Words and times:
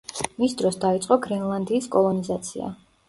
მის 0.43 0.53
დროს 0.61 0.79
დაიწყო 0.85 1.17
გრენლანდიის 1.27 1.91
კოლონიზაცია. 1.97 2.73